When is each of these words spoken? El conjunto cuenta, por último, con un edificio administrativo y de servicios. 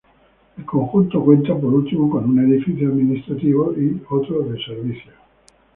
El 0.57 0.65
conjunto 0.65 1.23
cuenta, 1.23 1.53
por 1.55 1.75
último, 1.75 2.09
con 2.09 2.27
un 2.27 2.39
edificio 2.51 2.87
administrativo 2.89 3.71
y 3.77 3.99
de 3.99 4.65
servicios. 4.65 5.13